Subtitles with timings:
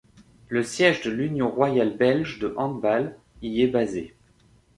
[0.49, 4.15] Le siège de l'Union royale belge de handball y est basé.